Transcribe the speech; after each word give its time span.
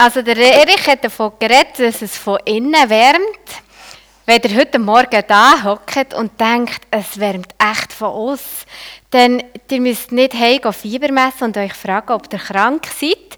Also 0.00 0.22
der 0.22 0.36
Erich 0.36 0.86
hat 0.86 1.02
davon 1.02 1.32
geredet, 1.40 1.80
dass 1.80 2.02
es 2.02 2.16
von 2.16 2.38
innen 2.44 2.88
wärmt. 2.88 3.48
Wenn 4.26 4.40
ihr 4.42 4.56
heute 4.56 4.78
Morgen 4.78 5.24
da 5.26 5.64
hockt 5.64 6.14
und 6.14 6.40
denkt, 6.40 6.82
es 6.92 7.18
wärmt 7.18 7.52
echt 7.58 7.92
von 7.92 8.12
uns, 8.12 8.64
dann 9.10 9.42
ihr 9.68 9.80
müsst 9.80 10.12
nicht 10.12 10.34
heim 10.34 10.72
Fieber 10.72 11.10
messen 11.10 11.46
und 11.46 11.56
euch 11.56 11.72
fragen, 11.72 12.12
ob 12.12 12.32
ihr 12.32 12.38
krank 12.38 12.86
seid. 12.86 13.36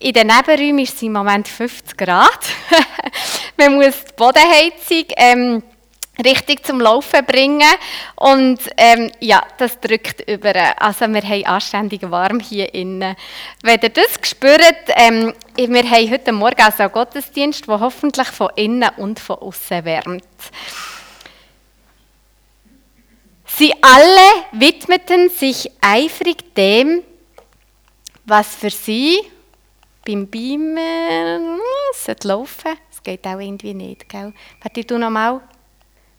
In 0.00 0.12
den 0.12 0.26
Nebenräumen 0.26 0.80
ist 0.80 0.96
es 0.96 1.02
im 1.02 1.12
Moment 1.12 1.46
50 1.46 1.96
Grad. 1.96 2.40
Man 3.56 3.76
muss 3.76 4.04
die 4.04 4.12
Bodenheizung 4.16 5.04
ähm, 5.16 5.62
richtig 6.24 6.64
zum 6.64 6.80
Laufen 6.80 7.24
bringen. 7.24 7.68
Und 8.16 8.58
ähm, 8.76 9.10
ja, 9.20 9.42
das 9.58 9.80
drückt 9.80 10.28
über. 10.28 10.54
Also 10.80 11.06
wir 11.08 11.22
haben 11.22 11.44
anständig 11.44 12.02
warm 12.10 12.40
hier 12.40 12.72
innen. 12.74 13.16
Wenn 13.62 13.80
ihr 13.80 13.88
das 13.88 14.18
spürt, 14.22 14.88
ähm, 14.96 15.34
wir 15.56 15.82
haben 15.90 16.10
heute 16.10 16.32
Morgen 16.32 16.62
also 16.62 16.82
einen 16.82 16.92
Gottesdienst, 16.92 17.66
der 17.66 17.80
hoffentlich 17.80 18.28
von 18.28 18.50
innen 18.56 18.90
und 18.96 19.20
von 19.20 19.36
außen 19.36 19.84
wärmt. 19.84 20.24
Sie 23.46 23.74
alle 23.82 24.46
widmeten 24.52 25.28
sich 25.28 25.70
eifrig 25.80 26.54
dem, 26.54 27.02
was 28.24 28.54
für 28.54 28.70
sie 28.70 29.20
beim 30.06 30.26
Beamer 30.28 31.58
es 32.06 32.24
laufen. 32.24 32.76
Es 32.90 33.02
geht 33.02 33.26
auch 33.26 33.38
irgendwie 33.38 33.74
nicht, 33.74 34.08
gell? 34.08 34.32
Warte, 34.62 34.84
du 34.84 34.98
noch 34.98 35.10
mal. 35.10 35.40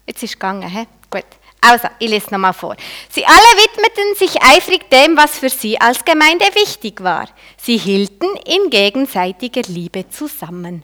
Jetzt 0.05 0.23
ist 0.23 0.31
es 0.31 0.33
gegangen, 0.33 0.69
he? 0.69 0.87
Gut. 1.09 1.25
Also, 1.63 1.87
ich 1.99 2.09
lese 2.09 2.31
nochmal 2.31 2.53
vor. 2.53 2.75
Sie 3.09 3.23
alle 3.23 3.37
widmeten 3.37 4.15
sich 4.15 4.41
eifrig 4.41 4.89
dem, 4.89 5.15
was 5.15 5.37
für 5.37 5.49
sie 5.49 5.79
als 5.79 6.03
Gemeinde 6.03 6.45
wichtig 6.55 7.03
war. 7.03 7.27
Sie 7.55 7.77
hielten 7.77 8.35
in 8.45 8.71
gegenseitiger 8.71 9.61
Liebe 9.67 10.09
zusammen. 10.09 10.83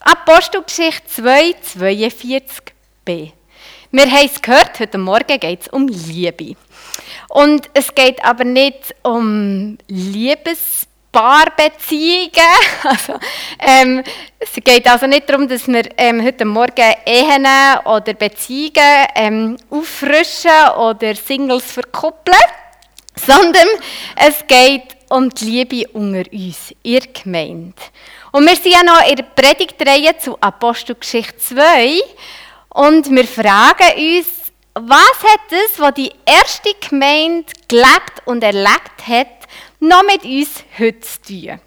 Apostelgeschichte 0.00 1.06
2, 1.08 1.54
42b. 1.78 3.32
Wir 3.92 4.10
haben 4.10 4.26
es 4.26 4.42
gehört, 4.42 4.80
heute 4.80 4.98
Morgen 4.98 5.38
geht 5.38 5.62
es 5.62 5.68
um 5.68 5.86
Liebe. 5.86 6.56
Und 7.28 7.70
es 7.74 7.94
geht 7.94 8.24
aber 8.24 8.44
nicht 8.44 8.94
um 9.02 9.78
Liebes 9.86 10.88
Paarbeziehungen. 11.16 12.30
Also, 12.84 13.14
ähm, 13.58 14.04
es 14.38 14.52
geht 14.62 14.86
also 14.86 15.06
nicht 15.06 15.28
darum, 15.28 15.48
dass 15.48 15.66
wir 15.66 15.84
ähm, 15.96 16.22
heute 16.22 16.44
Morgen 16.44 16.94
Ehen 17.06 17.46
oder 17.84 18.12
Beziehungen 18.12 19.06
ähm, 19.14 19.56
auffrischen 19.70 20.50
oder 20.78 21.14
Singles 21.14 21.72
verkuppeln, 21.72 22.36
sondern 23.26 23.66
es 24.14 24.46
geht 24.46 24.94
um 25.08 25.30
die 25.30 25.44
Liebe 25.46 25.88
unter 25.94 26.30
uns, 26.30 26.74
ihr 26.82 27.00
Gemeinde. 27.00 27.74
Und 28.32 28.46
wir 28.46 28.56
sind 28.56 28.72
ja 28.72 28.82
noch 28.82 29.08
in 29.08 29.16
der 29.16 29.24
Predigtreihe 29.24 30.18
zu 30.18 30.36
Apostelgeschichte 30.38 31.38
2 31.38 31.98
und 32.68 33.10
wir 33.10 33.26
fragen 33.26 34.18
uns, 34.18 34.26
was 34.74 35.22
hat 35.22 35.40
das, 35.48 35.78
was 35.80 35.94
die 35.94 36.12
erste 36.26 36.74
Gemeinde 36.86 37.50
gelebt 37.68 38.20
und 38.26 38.44
erlebt 38.44 39.08
hat, 39.08 39.35
noch 39.80 40.02
mit 40.04 40.24
uns 40.24 40.64
heute 40.78 41.00
zu 41.00 41.22
tun. 41.22 41.60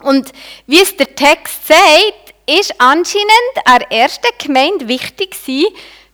Und 0.00 0.32
wie 0.66 0.80
es 0.80 0.96
der 0.96 1.14
Text 1.14 1.66
sagt, 1.66 2.34
ist 2.46 2.74
anscheinend 2.80 3.54
an 3.64 3.80
der 3.80 3.92
ersten 3.92 4.30
Gemeinde 4.38 4.88
wichtig 4.88 5.36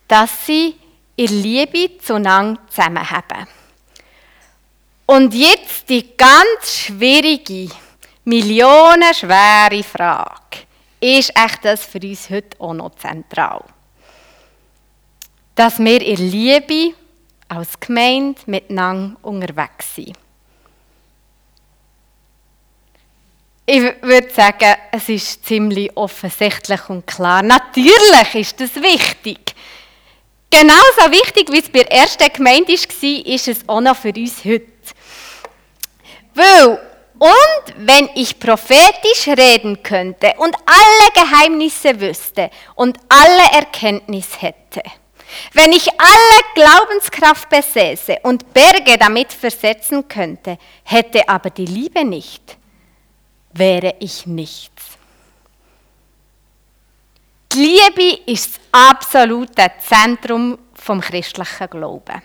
dass 0.09 0.47
sie 0.47 0.77
ihre 1.17 1.35
Liebe 1.35 1.99
zueinander 1.99 2.61
zusammenhaben. 2.69 3.47
Und 5.07 5.35
jetzt 5.35 5.89
die 5.89 6.17
ganz 6.17 6.79
schwierige, 6.79 7.73
millionenschwere 8.25 9.83
Frage. 9.83 10.67
Ist 11.01 11.33
echt 11.37 11.65
das 11.65 11.85
für 11.85 12.01
uns 12.01 12.29
heute 12.29 12.61
auch 12.61 12.75
noch 12.75 12.97
zentral? 12.97 13.65
Dass 15.55 15.79
wir 15.79 16.03
in 16.03 16.31
Liebe 16.31 16.95
als 17.49 17.79
Gemeinde 17.79 18.41
miteinander 18.47 19.17
unterwegs 19.23 19.95
sind. 19.95 20.17
Ich 23.69 23.83
würde 24.01 24.31
sagen, 24.33 24.77
es 24.93 25.09
ist 25.09 25.45
ziemlich 25.45 25.91
offensichtlich 25.97 26.89
und 26.89 27.05
klar. 27.05 27.43
Natürlich 27.43 28.35
ist 28.35 28.61
das 28.61 28.77
wichtig. 28.77 29.41
Genauso 30.49 31.11
wichtig, 31.11 31.51
wie 31.51 31.59
es 31.59 31.69
bei 31.69 31.81
der 31.83 31.91
ersten 31.91 32.33
Gemeinde 32.33 32.73
war, 32.73 33.27
ist 33.27 33.49
es 33.49 33.69
auch 33.69 33.81
noch 33.81 33.97
für 33.97 34.13
uns 34.15 34.45
heute. 34.45 34.69
Weil, 36.33 36.81
und 37.19 37.75
wenn 37.79 38.09
ich 38.15 38.39
prophetisch 38.39 39.27
reden 39.27 39.83
könnte 39.83 40.35
und 40.39 40.55
alle 40.65 41.13
Geheimnisse 41.13 42.01
wüsste 42.01 42.51
und 42.77 42.99
alle 43.09 43.53
Erkenntnis 43.53 44.29
hätte, 44.41 44.83
wenn 45.55 45.73
ich 45.73 45.89
alle 45.99 46.43
Glaubenskraft 46.55 47.49
besäße 47.49 48.19
und 48.23 48.55
Berge 48.55 48.97
damit 48.97 49.33
versetzen 49.33 50.07
könnte, 50.07 50.57
hätte 50.85 51.29
aber 51.29 51.51
die 51.51 51.67
Liebe 51.67 52.05
nicht, 52.05 52.57
wäre 53.59 53.95
ich 54.01 54.27
nichts. 54.27 54.71
Die 57.53 57.59
Liebe 57.59 58.21
ist 58.27 58.57
das 58.57 58.61
absolute 58.73 59.73
Zentrum 59.81 60.59
vom 60.75 61.01
christlichen 61.01 61.71
Glauben 61.71 62.23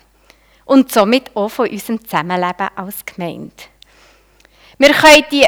und 0.65 0.91
somit 0.91 1.35
auch 1.35 1.49
von 1.49 1.69
unserem 1.69 2.03
Zusammenleben 2.03 2.69
als 2.75 3.05
Gemeinde. 3.05 3.53
Wir 4.77 4.93
können 4.93 5.25
die 5.31 5.45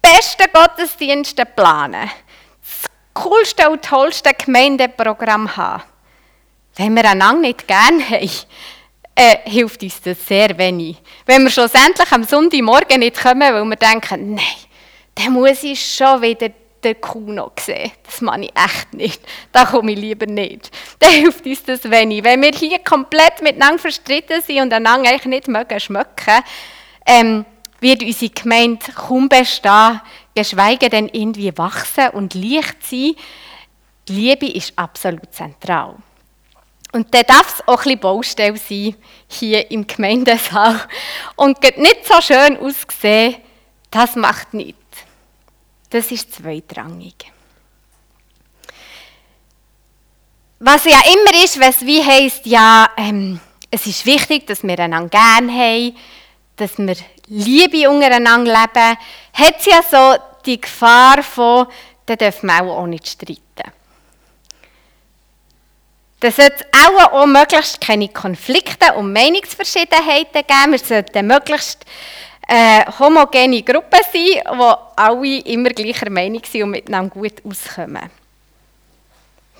besten 0.00 0.52
Gottesdienste 0.52 1.46
planen, 1.46 2.10
das 2.60 2.90
coolste 3.14 3.70
und 3.70 3.84
tollste 3.84 4.32
Gemeindeprogramm 4.34 5.56
haben. 5.56 5.82
Wenn 6.76 6.94
wir 6.94 7.10
einander 7.10 7.48
nicht 7.48 7.66
gerne 7.66 8.04
haben, 8.08 8.30
äh, 9.14 9.38
hilft 9.50 9.82
uns 9.82 10.00
das 10.00 10.24
sehr 10.26 10.56
wenig. 10.58 10.96
Wenn 11.26 11.42
wir 11.42 11.50
schlussendlich 11.50 12.12
am 12.12 12.22
Sonntagmorgen 12.22 13.00
nicht 13.00 13.20
kommen, 13.20 13.40
weil 13.40 13.64
wir 13.64 13.76
denken, 13.76 14.36
nein, 14.36 14.67
dann 15.18 15.32
muss 15.32 15.62
ich 15.64 15.84
schon 15.84 16.22
wieder 16.22 16.50
den 16.82 17.00
Kuno 17.00 17.50
sehen. 17.58 17.90
Das 18.04 18.20
mache 18.20 18.42
ich 18.42 18.52
echt 18.54 18.94
nicht. 18.94 19.20
Da 19.50 19.64
komme 19.64 19.92
ich 19.92 19.98
lieber 19.98 20.26
nicht. 20.26 20.70
Dann 21.00 21.10
hilft 21.10 21.44
uns 21.44 21.64
das 21.64 21.90
wenig. 21.90 22.22
Wenn 22.22 22.40
wir 22.40 22.52
hier 22.52 22.78
komplett 22.78 23.42
miteinander 23.42 23.80
verstritten 23.80 24.40
sind 24.42 24.60
und 24.60 24.72
einander 24.72 25.10
eigentlich 25.10 25.24
nicht 25.26 25.48
mögen 25.48 25.80
schmecken, 25.80 26.44
ähm, 27.04 27.44
wird 27.80 28.02
unsere 28.02 28.30
Gemeinde 28.30 28.92
kaum 28.94 29.28
bestehen, 29.28 30.00
geschweige 30.34 30.88
denn 30.88 31.08
irgendwie 31.08 31.56
wachsen 31.56 32.10
und 32.10 32.34
leicht 32.34 32.84
sein. 32.84 33.16
Die 34.08 34.12
Liebe 34.12 34.46
ist 34.46 34.72
absolut 34.76 35.34
zentral. 35.34 35.96
Und 36.92 37.12
dann 37.12 37.24
darf 37.26 37.58
es 37.58 37.68
auch 37.68 37.78
ein 37.78 37.84
bisschen 37.84 38.00
Baustelle 38.00 38.56
sein, 38.56 38.94
hier 39.28 39.70
im 39.70 39.86
Gemeindesaal. 39.86 40.80
Und 41.36 41.60
nicht 41.76 42.06
so 42.06 42.20
schön 42.20 42.56
aussehen, 42.56 43.36
das 43.90 44.16
macht 44.16 44.54
nichts. 44.54 44.77
Das 45.90 46.10
ist 46.10 46.34
zweitrangig. 46.34 47.32
Was 50.60 50.84
ja 50.84 51.00
immer 51.12 51.44
ist, 51.44 51.60
was 51.60 51.86
wie 51.86 52.02
heisst, 52.02 52.44
ja, 52.46 52.90
ähm, 52.96 53.40
es 53.70 53.86
ist 53.86 54.04
wichtig, 54.04 54.46
dass 54.46 54.62
wir 54.62 54.78
einander 54.78 55.08
gerne 55.08 55.52
haben, 55.52 55.96
dass 56.56 56.78
wir 56.78 56.96
Liebe 57.28 57.88
untereinander 57.88 58.52
leben, 58.52 58.98
hat 59.34 59.54
es 59.58 59.66
ja 59.66 59.82
so 59.82 60.22
die 60.44 60.60
Gefahr 60.60 61.22
von, 61.22 61.66
da 62.06 62.16
dürfen 62.16 62.46
wir 62.46 62.62
auch 62.62 62.86
nicht 62.86 63.06
streiten. 63.06 63.72
Da 66.20 66.32
sollte 66.32 66.66
auch, 66.72 67.12
auch 67.12 67.26
möglichst 67.26 67.80
keine 67.80 68.08
Konflikte 68.08 68.92
und 68.94 69.12
Meinungsverschiedenheiten 69.12 70.42
geben. 70.44 70.72
Wir 70.72 70.78
sollten 70.78 71.26
möglichst 71.26 71.84
eine 72.48 72.86
äh, 72.86 72.92
homogene 72.98 73.62
Gruppe 73.62 73.98
sein, 74.12 74.42
wo 74.58 74.74
alle 74.96 75.38
immer 75.40 75.70
gleicher 75.70 76.10
Meinung 76.10 76.42
sind 76.44 76.62
und 76.62 76.70
miteinander 76.70 77.14
gut 77.14 77.34
auskommen. 77.44 78.10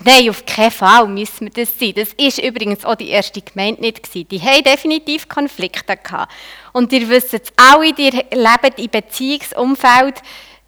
Nein, 0.01 0.29
auf 0.29 0.45
keinen 0.45 0.71
Fall 0.71 1.07
müssen 1.07 1.53
wir 1.53 1.65
das 1.65 1.77
sein. 1.77 1.93
Das 1.93 2.17
war 2.17 2.43
übrigens 2.43 2.85
auch 2.85 2.95
die 2.95 3.09
erste 3.09 3.41
Gemeinde 3.41 3.81
nicht. 3.81 4.01
Gewesen. 4.01 4.27
Die 4.29 4.41
haben 4.41 4.63
definitiv 4.63 5.27
Konflikte 5.27 5.97
gehabt. 5.97 6.31
Und 6.71 6.91
ihr 6.93 7.07
wisst 7.09 7.33
es 7.33 7.51
alle, 7.57 7.93
die 7.93 8.09
leben 8.09 8.75
im 8.77 8.89
Beziehungsumfeld, 8.89 10.21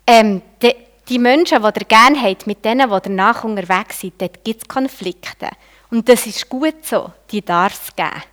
ähm, 0.05 0.41
die, 0.61 0.75
die 1.07 1.17
Menschen, 1.17 1.61
die 1.61 1.79
ihr 1.79 1.85
gerne 1.85 2.21
habt, 2.21 2.45
mit 2.45 2.65
denen, 2.65 2.89
die 2.89 2.99
danach 3.03 3.45
unterwegs 3.45 4.01
sind, 4.01 4.21
dort 4.21 4.43
gibt 4.43 4.63
es 4.63 4.67
Konflikte. 4.67 5.49
Und 5.89 6.07
das 6.09 6.25
ist 6.25 6.49
gut 6.49 6.85
so. 6.85 7.11
Die 7.31 7.41
darf 7.41 7.73
es 7.73 7.95
geben. 7.95 8.23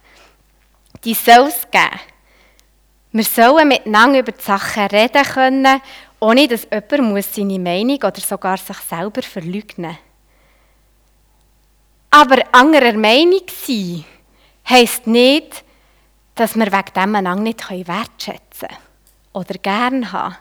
Die 1.04 1.14
soll 1.14 1.46
es 1.46 1.70
geben. 1.70 2.00
Wir 3.10 3.24
sollen 3.24 3.68
miteinander 3.68 4.20
über 4.20 4.32
die 4.32 4.42
Sachen 4.42 4.86
reden 4.86 5.24
können, 5.24 5.80
ohne 6.20 6.46
dass 6.46 6.66
jemand 6.70 7.12
muss 7.12 7.34
seine 7.34 7.58
Meinung 7.58 7.96
oder 7.96 8.20
sogar 8.20 8.58
sich 8.58 8.76
selber 8.78 9.22
verleugnen 9.22 9.92
muss. 9.92 9.98
Aber 12.10 12.42
anderer 12.52 12.94
Meinung 12.94 13.42
sein 13.48 14.04
heisst 14.68 15.06
nicht, 15.06 15.64
dass 16.34 16.54
wir 16.54 16.66
wegen 16.66 16.92
dem 16.94 17.14
einander 17.14 17.42
nicht 17.42 17.70
wertschätzen 17.70 18.68
können 18.68 18.80
oder 19.32 19.54
gern 19.54 20.12
haben, 20.12 20.36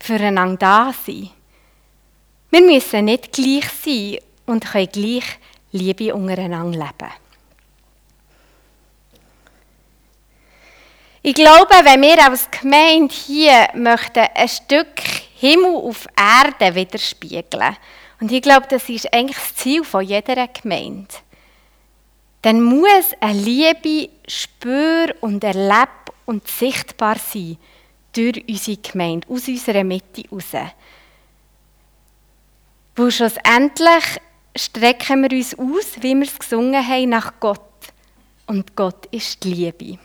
füreinander 0.00 0.56
da 0.56 0.92
sein. 0.92 1.30
Wir 2.50 2.60
müssen 2.60 3.04
nicht 3.04 3.32
gleich 3.32 3.68
sein 3.68 4.18
und 4.46 4.64
können 4.64 4.88
gleich 4.90 5.24
Liebe 5.72 6.14
untereinander 6.14 6.78
leben. 6.78 7.12
Ich 11.24 11.34
glaube, 11.34 11.72
wenn 11.84 12.02
wir 12.02 12.24
als 12.24 12.50
Gemeinde 12.50 13.14
hier 13.14 13.68
möchten 13.74 14.26
ein 14.34 14.48
Stück 14.48 14.98
Himmel 15.38 15.76
auf 15.76 16.08
Erde 16.16 16.74
widerspiegeln, 16.74 17.76
und 18.20 18.32
ich 18.32 18.42
glaube, 18.42 18.66
das 18.68 18.88
ist 18.88 19.12
eigentlich 19.12 19.36
das 19.36 19.54
Ziel 19.54 19.84
von 19.84 20.04
jeder 20.04 20.48
Gemeinde, 20.48 21.14
dann 22.42 22.60
muss 22.60 23.12
eine 23.20 23.38
Liebe 23.38 24.10
spür 24.26 25.14
und 25.20 25.44
erleb 25.44 25.90
und 26.26 26.48
sichtbar 26.48 27.16
sein 27.18 27.56
durch 28.12 28.44
unsere 28.48 28.78
Gemeinde, 28.78 29.28
aus 29.28 29.46
unserer 29.46 29.84
Mitte 29.84 30.22
heraus. 30.22 30.72
Weil 32.96 33.10
schlussendlich 33.12 34.04
strecken 34.56 35.22
wir 35.22 35.38
uns 35.38 35.56
aus, 35.56 36.02
wie 36.02 36.16
wir 36.16 36.26
es 36.26 36.36
gesungen 36.36 36.84
haben, 36.86 37.10
nach 37.10 37.34
Gott. 37.38 37.60
Und 38.46 38.74
Gott 38.74 39.06
ist 39.12 39.44
die 39.44 39.54
Liebe. 39.54 39.98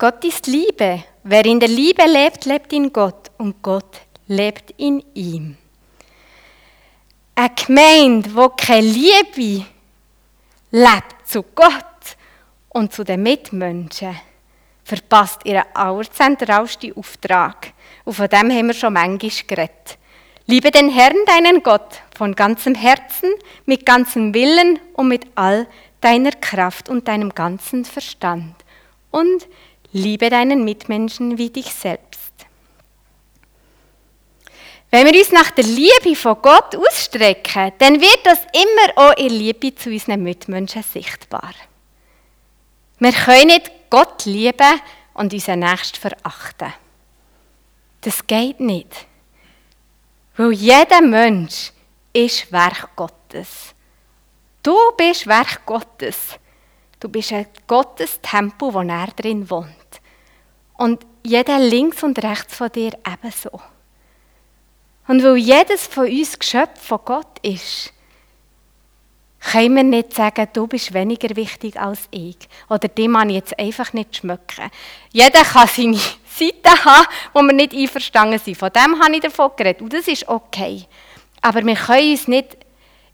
Gott 0.00 0.24
ist 0.24 0.46
Liebe. 0.46 1.02
Wer 1.24 1.44
in 1.44 1.58
der 1.58 1.68
Liebe 1.68 2.04
lebt, 2.06 2.44
lebt 2.44 2.72
in 2.72 2.92
Gott 2.92 3.32
und 3.36 3.60
Gott 3.60 4.02
lebt 4.28 4.72
in 4.76 5.02
ihm. 5.12 5.56
Eine 7.34 7.50
Gemeinde, 7.56 8.32
wo 8.32 8.48
keine 8.50 8.86
Liebe 8.86 9.66
lebt 10.70 11.16
zu 11.24 11.42
Gott 11.42 11.74
und 12.68 12.92
zu 12.92 13.02
den 13.02 13.24
Mitmenschen, 13.24 14.16
verpasst 14.84 15.40
ihren 15.44 15.64
allerzentralsten 15.74 16.96
Auftrag. 16.96 17.72
Und 18.04 18.14
von 18.14 18.28
dem 18.28 18.52
haben 18.52 18.68
wir 18.68 18.74
schon 18.74 18.92
manchmal 18.92 19.46
geredet. 19.48 19.98
Liebe 20.46 20.70
den 20.70 20.90
Herrn, 20.90 21.16
deinen 21.26 21.60
Gott, 21.64 22.02
von 22.16 22.36
ganzem 22.36 22.76
Herzen, 22.76 23.30
mit 23.66 23.84
ganzem 23.84 24.32
Willen 24.32 24.78
und 24.92 25.08
mit 25.08 25.26
all 25.34 25.66
deiner 26.00 26.30
Kraft 26.30 26.88
und 26.88 27.08
deinem 27.08 27.34
ganzen 27.34 27.84
Verstand. 27.84 28.54
Und 29.10 29.48
liebe 29.92 30.30
deinen 30.30 30.64
Mitmenschen 30.64 31.38
wie 31.38 31.50
dich 31.50 31.72
selbst. 31.72 32.18
Wenn 34.90 35.06
wir 35.06 35.18
uns 35.18 35.32
nach 35.32 35.50
der 35.50 35.64
Liebe 35.64 36.16
von 36.16 36.40
Gott 36.40 36.74
ausstrecken, 36.74 37.72
dann 37.78 38.00
wird 38.00 38.20
das 38.24 38.38
immer 38.52 38.96
auch 38.96 39.16
in 39.18 39.28
Liebe 39.28 39.74
zu 39.74 39.90
unseren 39.90 40.22
Mitmenschen 40.22 40.82
sichtbar. 40.82 41.52
Wir 42.98 43.12
können 43.12 43.48
nicht 43.48 43.70
Gott 43.90 44.24
lieben 44.24 44.80
und 45.14 45.32
unseren 45.32 45.60
Nächsten 45.60 45.98
verachten. 45.98 46.72
Das 48.00 48.26
geht 48.26 48.60
nicht. 48.60 49.06
Weil 50.36 50.52
jeder 50.52 51.02
Mensch 51.02 51.72
ist 52.12 52.50
Werk 52.50 52.96
Gottes. 52.96 53.74
Du 54.62 54.76
bist 54.96 55.26
Werk 55.26 55.66
Gottes. 55.66 56.38
Du 57.00 57.08
bist 57.08 57.32
ein 57.32 57.46
Gottes 57.66 58.20
Tempel, 58.20 58.74
wo 58.74 58.80
er 58.80 59.06
drin 59.08 59.48
wohnt. 59.48 59.68
Und 60.76 61.06
jeder 61.22 61.58
links 61.58 62.02
und 62.02 62.22
rechts 62.22 62.54
von 62.54 62.70
dir 62.70 62.92
ebenso. 63.06 63.60
Und 65.06 65.22
weil 65.22 65.36
jedes 65.36 65.86
von 65.86 66.06
uns 66.06 66.38
Geschöpf 66.38 66.80
von 66.80 67.00
Gott 67.04 67.38
ist, 67.42 67.92
können 69.40 69.76
wir 69.76 69.82
nicht 69.84 70.14
sagen, 70.14 70.48
du 70.52 70.66
bist 70.66 70.92
weniger 70.92 71.34
wichtig 71.36 71.80
als 71.80 72.08
ich. 72.10 72.36
Oder 72.68 72.88
dem 72.88 73.12
man 73.12 73.30
jetzt 73.30 73.58
einfach 73.58 73.92
nicht 73.92 74.16
schmücken. 74.16 74.70
Jeder 75.12 75.44
kann 75.44 75.68
seine 75.68 75.96
Seiten 76.26 76.84
haben, 76.84 77.06
wo 77.32 77.42
wir 77.42 77.52
nicht 77.52 77.72
einverstanden 77.72 78.38
sind. 78.38 78.58
Von 78.58 78.72
dem 78.72 79.02
habe 79.02 79.14
ich 79.14 79.20
davon 79.20 79.52
geredet. 79.56 79.82
Und 79.82 79.92
das 79.92 80.08
ist 80.08 80.28
okay. 80.28 80.84
Aber 81.40 81.64
wir 81.64 81.74
können 81.74 82.10
uns 82.10 82.28
nicht 82.28 82.56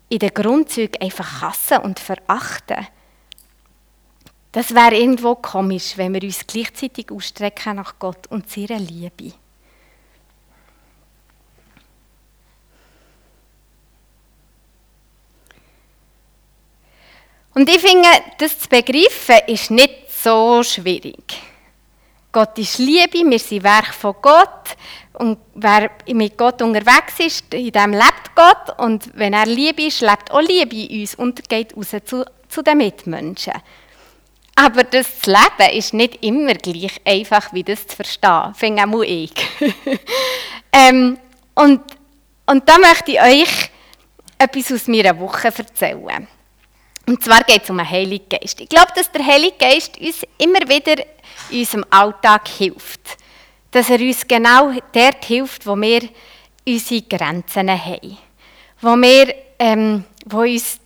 in 0.08 0.18
den 0.18 0.34
Grundzügen 0.34 1.00
einfach 1.00 1.42
hassen 1.42 1.78
und 1.78 1.98
verachten. 1.98 2.86
Das 4.54 4.72
wäre 4.72 4.94
irgendwo 4.94 5.34
komisch, 5.34 5.96
wenn 5.96 6.14
wir 6.14 6.22
uns 6.22 6.46
gleichzeitig 6.46 7.10
ausstrecken 7.10 7.74
nach 7.74 7.98
Gott 7.98 8.28
und 8.28 8.48
seiner 8.48 8.78
Liebe. 8.78 9.32
Und 17.52 17.68
ich 17.68 17.80
finde, 17.80 18.08
das 18.38 18.60
zu 18.60 18.68
begreifen, 18.68 19.40
ist 19.48 19.72
nicht 19.72 20.08
so 20.22 20.62
schwierig. 20.62 21.34
Gott 22.30 22.56
ist 22.56 22.78
Liebe, 22.78 23.28
wir 23.28 23.38
sind 23.40 23.64
Werk 23.64 23.92
von 23.92 24.14
Gott. 24.22 24.76
Und 25.14 25.38
wer 25.54 25.90
mit 26.06 26.38
Gott 26.38 26.62
unterwegs 26.62 27.18
ist, 27.18 27.52
in 27.52 27.72
dem 27.72 27.90
lebt 27.90 28.36
Gott. 28.36 28.78
Und 28.78 29.10
wenn 29.14 29.32
er 29.32 29.46
Liebe 29.46 29.82
ist, 29.86 30.00
lebt 30.00 30.30
auch 30.30 30.40
Liebe 30.40 30.76
in 30.76 31.00
uns 31.00 31.16
und 31.16 31.48
geht 31.48 31.76
raus 31.76 31.90
zu, 32.04 32.24
zu 32.48 32.62
den 32.62 32.78
Mitmenschen. 32.78 33.54
Aber 34.56 34.84
das 34.84 35.26
Leben 35.26 35.76
ist 35.76 35.94
nicht 35.94 36.24
immer 36.24 36.54
gleich 36.54 37.00
einfach, 37.04 37.52
wie 37.52 37.64
das 37.64 37.86
zu 37.86 37.96
verstehen. 37.96 38.54
Finde 38.54 38.84
auch 38.84 39.02
ich. 39.02 39.32
ähm, 40.72 41.18
und, 41.54 41.80
und 42.46 42.68
da 42.68 42.78
möchte 42.78 43.12
ich 43.12 43.20
euch 43.20 43.70
etwas 44.38 44.72
aus 44.72 44.88
meiner 44.88 45.18
Woche 45.18 45.48
erzählen. 45.48 46.28
Und 47.06 47.22
zwar 47.22 47.42
geht 47.42 47.64
es 47.64 47.70
um 47.70 47.78
den 47.78 47.90
Heiligen 47.90 48.28
Geist. 48.28 48.60
Ich 48.60 48.68
glaube, 48.68 48.92
dass 48.94 49.10
der 49.10 49.26
Heilige 49.26 49.56
Geist 49.58 49.98
uns 50.00 50.22
immer 50.38 50.60
wieder 50.68 51.02
in 51.50 51.58
unserem 51.60 51.84
Alltag 51.90 52.48
hilft. 52.48 53.00
Dass 53.70 53.90
er 53.90 54.00
uns 54.00 54.26
genau 54.26 54.72
dort 54.92 55.24
hilft, 55.24 55.66
wo 55.66 55.76
wir 55.76 56.08
unsere 56.66 57.02
Grenzen 57.02 57.70
haben. 57.70 58.18
Wo, 58.80 58.96
wir, 58.96 59.34
ähm, 59.58 60.04
wo 60.26 60.40
uns 60.40 60.78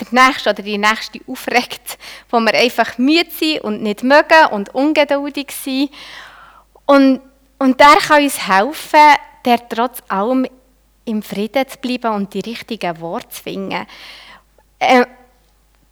der 0.00 0.26
Nächste 0.26 0.50
oder 0.50 0.62
die 0.62 0.78
Nächste 0.78 1.20
aufregt, 1.26 1.98
wo 2.30 2.40
wir 2.40 2.54
einfach 2.54 2.98
müde 2.98 3.30
sind 3.30 3.60
und 3.60 3.82
nicht 3.82 4.02
mögen 4.02 4.46
und 4.50 4.74
ungeduldig 4.74 5.50
sind. 5.50 5.90
Und, 6.86 7.20
und 7.58 7.78
der 7.78 7.96
kann 8.06 8.22
uns 8.22 8.48
helfen, 8.48 9.16
der 9.44 9.68
trotz 9.68 9.98
allem 10.08 10.46
im 11.04 11.22
Frieden 11.22 11.68
zu 11.68 11.78
bleiben 11.78 12.14
und 12.14 12.34
die 12.34 12.40
richtigen 12.40 13.00
Worte 13.00 13.28
zu 13.28 13.42
finden. 13.42 13.86
Äh, 14.78 15.04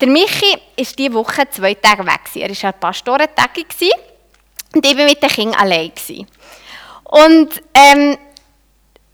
der 0.00 0.08
Michi 0.08 0.52
war 0.52 0.86
diese 0.96 1.12
Woche 1.12 1.48
zwei 1.50 1.74
Tage 1.74 2.06
weg. 2.06 2.20
Er 2.34 2.50
war 2.50 2.72
an 2.72 2.80
Pastorentagen 2.80 3.64
und 4.74 4.86
ich 4.86 4.96
war 4.96 5.04
mit 5.04 5.22
den 5.22 5.28
Kindern 5.28 5.60
allein. 5.60 5.92
Und 7.04 7.62
ähm, 7.74 8.18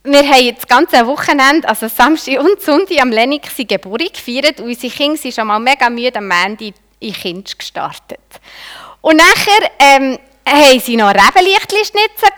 wir 0.04 0.22
haben 0.22 0.54
das 0.54 0.66
ganze 0.66 1.06
Wochenende, 1.06 1.66
also 1.66 1.88
Samstag 1.88 2.38
und 2.38 2.60
Sonntag, 2.60 3.00
am 3.00 3.10
Lennox 3.10 3.56
seine 3.56 3.66
Geburt 3.66 4.12
gefeiert 4.12 4.60
und 4.60 4.66
unsere 4.66 4.92
Kinder 4.92 5.16
sind 5.16 5.34
schon 5.34 5.46
mal 5.46 5.58
mega 5.58 5.88
müde 5.88 6.16
am 6.16 6.30
Ende 6.30 6.74
in 7.00 7.12
Kind 7.12 7.58
gestartet. 7.58 8.20
Und 9.00 9.16
nachher 9.16 9.70
ähm, 9.78 10.18
haben 10.46 10.80
sie 10.80 10.96
noch 10.96 11.08
Rebenlichtli-Schnitzel 11.08 12.28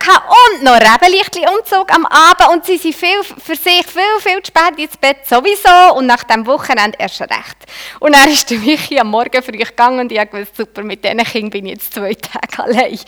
und 0.53 0.63
noch 0.63 0.81
Rebenlichtli-Umzug 0.81 1.93
am 1.93 2.07
Abend 2.07 2.49
und 2.53 2.65
sie 2.65 2.79
sind 2.79 2.95
viel, 2.95 3.23
für 3.23 3.57
sich 3.57 3.85
viel, 3.85 4.21
viel 4.21 4.43
zu 4.43 4.53
spät 4.53 4.79
ins 4.79 4.97
Bett 4.97 5.27
sowieso 5.27 5.97
und 5.97 6.07
nach 6.07 6.23
dem 6.23 6.47
Wochenende 6.47 6.97
erst 7.01 7.21
recht. 7.21 7.57
Und 7.99 8.15
dann 8.15 8.31
ist 8.31 8.49
der 8.49 8.59
Michi 8.59 8.99
am 9.01 9.11
Morgen 9.11 9.43
früh 9.43 9.59
gegangen 9.59 10.01
und 10.01 10.13
ich 10.13 10.31
gewusst, 10.31 10.57
super, 10.57 10.85
mit 10.85 11.05
diesen 11.05 11.19
Kindern 11.19 11.51
bin 11.51 11.67
ich 11.67 11.73
jetzt 11.73 11.95
zwei 11.95 12.15
Tage 12.15 12.63
allein. 12.63 12.99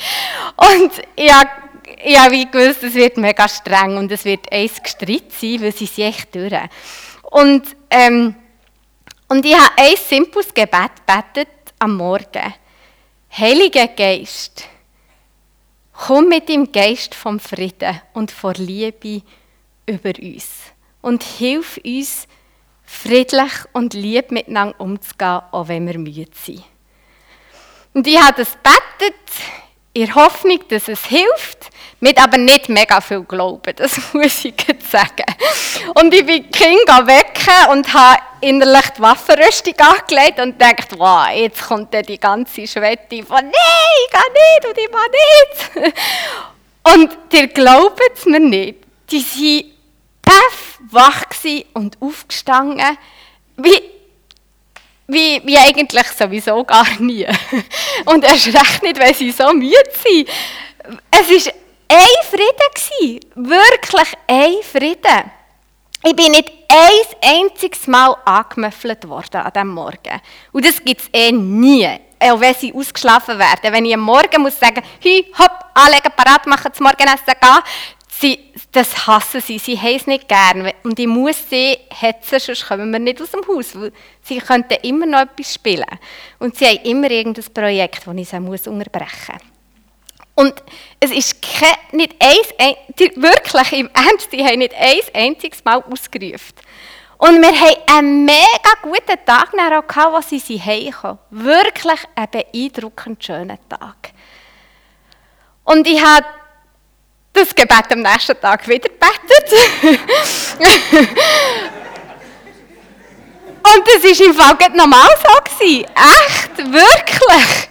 Und 0.57 0.93
ich 1.15 1.33
ich 2.05 2.19
habe 2.19 2.47
gewusst, 2.47 2.83
es 2.83 2.95
wird 2.95 3.17
mega 3.17 3.49
streng 3.49 3.97
und 3.97 4.11
es 4.13 4.25
wird 4.25 4.51
eins 4.53 4.83
gestritten 4.83 5.31
sein, 5.31 5.63
weil 5.63 5.73
sie 5.73 5.87
sind 5.87 6.05
echt 6.05 6.35
durch. 6.35 6.53
Und, 7.23 7.77
ähm, 7.91 8.35
und 9.29 9.45
ich 9.45 9.55
habe 9.55 9.73
ein 9.77 9.97
simples 9.97 10.53
Gebet 10.53 10.93
betet 11.07 11.49
am 11.79 11.97
Morgen. 11.97 12.55
Heiliger 13.31 13.89
Geist, 13.89 14.65
Komm 16.07 16.29
mit 16.29 16.49
dem 16.49 16.71
Geist 16.71 17.13
vom 17.13 17.41
Frieden 17.41 18.01
und 18.15 18.31
vor 18.31 18.55
Liebe 18.55 19.23
über 19.85 20.13
uns 20.23 20.47
und 21.03 21.25
hilf 21.25 21.79
uns, 21.85 22.29
friedlich 22.85 23.53
und 23.73 23.95
lieb 23.95 24.31
miteinander 24.31 24.81
umzugehen, 24.81 25.43
auch 25.51 25.67
wenn 25.67 25.87
wir 25.89 25.99
müde 25.99 26.31
sind. 26.33 26.63
Und 27.95 28.07
ich 28.07 28.19
habe 28.19 28.37
das 28.37 28.57
betet 28.57 29.17
in 29.93 30.15
Hoffnung, 30.15 30.61
dass 30.69 30.89
es 30.89 31.05
hilft, 31.07 31.71
mit 32.01 32.23
aber 32.23 32.39
nicht 32.39 32.69
mega 32.69 33.01
viel 33.01 33.23
Glauben, 33.23 33.75
das 33.75 33.93
muss 34.13 34.45
ich 34.45 34.55
jetzt 34.67 34.91
sagen. 34.91 35.25
Und 35.95 36.15
ich 36.15 36.25
bin 36.25 36.51
Kinder 36.51 37.07
wecken 37.07 37.71
und 37.71 37.93
habe 37.93 38.21
innerlich 38.41 38.89
die 38.97 39.03
Waffenrüstung 39.03 39.75
angelegt 39.79 40.39
und 40.39 40.61
dachte, 40.61 40.99
wow, 40.99 41.29
jetzt 41.35 41.67
kommt 41.67 41.93
dann 41.93 42.05
die 42.05 42.21
ganze 42.21 42.67
Schwette 42.67 43.25
von 43.25 43.37
«Nein, 43.37 43.53
ich 44.05 44.11
gehe 44.13 44.33
nicht 44.33 44.67
und 44.67 44.79
ich 44.79 44.91
mache 44.93 45.85
nicht!» 45.85 45.97
Und 46.85 47.35
ihr 47.35 47.49
glaubt 47.49 48.01
es 48.15 48.25
mir 48.25 48.41
nicht, 48.41 48.79
die 49.11 49.23
waren 49.23 49.79
paff 50.23 50.79
wach 50.91 51.25
und 51.75 51.99
aufgestanden, 52.01 52.97
wie, 53.57 53.83
wie, 55.09 55.41
wie 55.45 55.59
eigentlich 55.59 56.07
sowieso 56.09 56.63
gar 56.65 56.87
nie. 57.01 57.27
Und 58.05 58.25
erst 58.25 58.47
recht 58.47 58.83
nicht, 58.83 59.01
weil 59.01 59.15
sie 59.15 59.33
so 59.33 59.53
müde 59.53 59.75
sind. 60.05 60.29
Es 61.11 61.47
war 61.47 61.53
ein 61.89 62.07
Frieden, 62.31 63.21
wirklich 63.35 64.15
ein 64.27 64.57
Frieden. 64.63 65.31
Ich 66.05 66.15
bin 66.15 66.31
nicht 66.31 66.53
ein 66.69 67.41
einziges 67.41 67.87
Mal 67.87 68.15
angemöffelt 68.25 69.09
worden 69.09 69.41
an 69.41 69.53
diesem 69.53 69.69
Morgen. 69.69 70.21
Und 70.53 70.65
das 70.65 70.85
gibt 70.85 71.01
es 71.01 71.09
eh 71.13 71.33
nie. 71.33 71.89
Auch 72.21 72.41
wenn 72.41 72.55
sie 72.55 72.73
ausgeschlafen 72.75 73.39
werden. 73.39 73.73
Wenn 73.73 73.85
ich 73.85 73.95
am 73.95 74.01
Morgen 74.01 74.43
muss 74.43 74.59
sagen, 74.59 74.83
hü, 75.01 75.23
hopp, 75.39 75.65
anlegen, 75.75 76.13
parat 76.17 76.47
machen, 76.47 76.73
zum 76.75 76.85
Morgenessen 76.85 77.25
gehen, 77.27 77.63
sie, 78.21 78.53
das 78.73 79.07
hassen 79.07 79.41
sie, 79.41 79.59
sie 79.59 79.79
haben 79.79 79.97
es 79.97 80.07
nicht 80.07 80.29
gern. 80.29 80.71
Und 80.83 80.99
ich 80.99 81.07
muss 81.07 81.37
sie 81.49 81.79
hetzen, 81.91 82.39
sonst 82.39 82.67
kommen 82.67 82.91
wir 82.91 82.99
nicht 82.99 83.21
aus 83.21 83.31
dem 83.31 83.47
Haus, 83.47 83.75
weil 83.75 83.93
sie 84.23 84.39
könnten 84.39 84.77
immer 84.83 85.07
noch 85.07 85.21
etwas 85.21 85.55
spielen. 85.55 85.99
Und 86.39 86.57
sie 86.57 86.67
haben 86.67 86.79
immer 86.85 87.11
irgendein 87.11 87.53
Projekt, 87.53 88.07
das 88.07 88.17
ich 88.17 88.41
muss 88.41 88.67
unterbrechen 88.67 89.35
muss. 89.35 89.43
Und 90.35 90.63
es 91.01 91.11
ist 91.11 91.43
kein, 91.43 91.99
nicht 91.99 92.15
eins, 92.23 92.55
ein, 92.59 92.77
wirklich 93.17 93.73
im 93.73 93.91
Ernst, 93.93 94.33
die 94.33 94.45
haben 94.45 94.61
nicht 94.61 94.75
ein 94.75 95.01
einziges 95.13 95.65
Mal 95.65 95.83
ausgerufen. 95.83 96.55
Und 97.19 97.43
wir 97.43 97.49
haben 97.49 97.77
einen 97.89 98.25
mega 98.25 98.73
guten 98.81 99.19
Tag 99.27 99.51
gehabt, 99.51 99.97
als 99.97 100.29
sie 100.29 100.39
sie 100.39 100.63
heimkamen. 100.63 101.19
Wirklich 101.31 101.99
einen 102.15 102.31
beeindruckend 102.31 103.25
schönen 103.25 103.59
Tag. 103.69 104.13
Und 105.65 105.89
ich 105.89 106.01
habe 106.01 106.25
das 107.39 107.55
Gebet 107.55 107.93
am 107.93 108.01
nächsten 108.01 108.41
Tag 108.41 108.67
wieder 108.67 108.89
gebetet. 108.89 109.53
Und 113.69 113.87
das 113.87 114.03
war 114.03 114.27
im 114.27 114.35
Fall 114.35 114.71
normal 114.75 115.09
so. 115.23 115.29
Echt, 115.61 116.57
wirklich. 116.57 117.69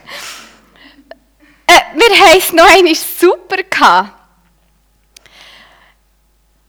Äh, 1.65 1.81
wir 1.95 2.19
haben 2.19 2.37
es 2.37 2.53
noch 2.53 2.65
einmal 2.65 2.95
super 2.95 3.57
gehabt. 3.57 4.13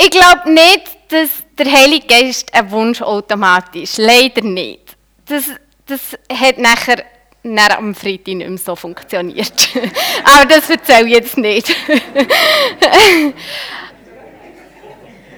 Ich 0.00 0.10
glaube 0.10 0.50
nicht, 0.50 0.98
dass 1.08 1.30
der 1.58 1.70
Heilige 1.70 2.06
Geist 2.06 2.52
ein 2.54 2.70
Wunsch 2.70 3.02
automatisch. 3.02 3.96
Leider 3.96 4.42
nicht. 4.42 4.96
Das, 5.26 5.44
das 5.86 6.16
hat 6.32 6.58
nachher 6.58 7.04
dann 7.56 7.72
am 7.72 7.94
Freitag 7.94 8.34
nicht 8.34 8.48
mehr 8.48 8.58
so 8.58 8.76
funktioniert. 8.76 9.68
Aber 10.24 10.46
das 10.46 10.68
erzähle 10.70 11.06
ich 11.06 11.14
jetzt 11.14 11.36
nicht. 11.36 11.68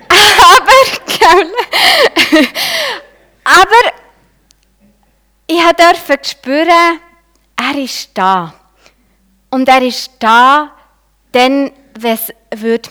aber, 0.09 0.53
aber 3.45 3.93
ich 5.47 5.63
durfte 5.77 6.29
spüren, 6.29 7.01
er 7.57 7.79
ist 7.79 8.11
da. 8.15 8.55
Und 9.51 9.69
er 9.69 9.83
ist 9.83 10.13
da, 10.19 10.73
dann, 11.33 11.71
wenn 11.95 12.19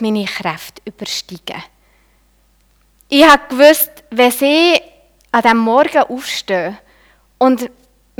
meine 0.00 0.24
Kräfte 0.24 0.82
übersteigen. 0.84 1.62
Ich 3.08 3.24
gewusst, 3.48 3.90
wenn 4.10 4.30
sie 4.30 4.80
an 5.32 5.42
diesem 5.42 5.58
Morgen 5.58 6.02
aufstehen 6.04 6.78
und 7.38 7.70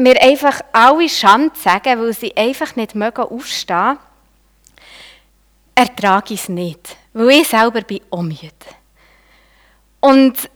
mir 0.00 0.20
einfach 0.20 0.60
alle 0.72 1.08
Schande 1.08 1.54
sagen, 1.56 2.00
weil 2.00 2.12
sie 2.12 2.36
einfach 2.36 2.74
nicht 2.76 2.94
mögen 2.94 3.22
aufstehen, 3.22 3.98
ertrage 5.74 6.34
ich 6.34 6.40
es 6.42 6.48
nicht, 6.48 6.96
weil 7.12 7.30
ich 7.30 7.48
selber 7.48 7.82
bin 7.82 8.00
auch. 8.10 8.24
Und, 10.00 10.50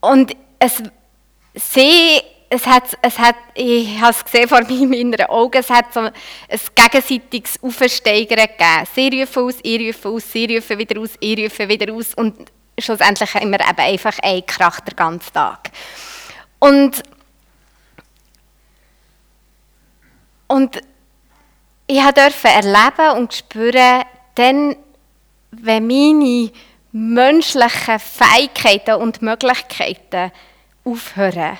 und 0.00 0.36
es, 0.58 0.82
sie, 1.54 2.20
es 2.48 2.66
hat, 2.66 2.84
es 3.02 3.18
hat, 3.18 3.36
ich 3.54 4.00
habe 4.00 4.10
es 4.10 4.24
gesehen 4.24 4.48
vor 4.48 4.62
meinen 4.68 5.20
Augen, 5.26 5.58
es 5.58 5.70
hat 5.70 5.92
so 5.92 6.00
ein 6.00 6.12
gegenseitiges 6.74 7.62
Aufsteigern 7.62 8.46
gegeben. 8.46 8.88
Sie 8.94 9.20
rufen 9.20 9.42
aus, 9.44 9.54
ich 9.62 9.88
rufe 9.88 10.08
aus, 10.08 10.32
sie 10.32 10.56
rufen 10.56 10.78
wieder 10.78 11.00
aus, 11.00 11.10
ich 11.20 11.38
rufe 11.38 11.68
wieder 11.68 11.92
aus 11.92 12.14
und 12.14 12.50
schlussendlich 12.78 13.34
haben 13.34 13.50
wir 13.50 13.60
eben 13.60 13.78
einfach 13.78 14.18
einen 14.22 14.46
Krach 14.46 14.80
den 14.80 14.96
ganzen 14.96 15.32
Tag. 15.32 15.70
Und 16.58 17.02
Und 20.50 20.80
ich 21.86 22.02
durfte 22.02 22.48
erleben 22.48 23.18
und 23.18 23.32
spüren, 23.32 24.02
dann, 24.34 24.74
wenn 25.52 25.86
meine 25.86 26.50
menschlichen 26.90 28.00
Fähigkeiten 28.00 29.00
und 29.00 29.22
Möglichkeiten 29.22 30.32
aufhören, 30.84 31.56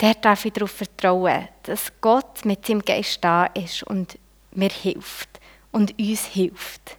der 0.00 0.14
darf 0.14 0.44
ich 0.44 0.52
darauf 0.52 0.70
vertrauen, 0.70 1.48
dass 1.64 1.92
Gott 2.00 2.44
mit 2.44 2.64
seinem 2.64 2.82
Geist 2.82 3.18
da 3.24 3.46
ist 3.46 3.82
und 3.82 4.16
mir 4.52 4.70
hilft 4.70 5.40
und 5.72 5.98
uns 5.98 6.26
hilft. 6.26 6.96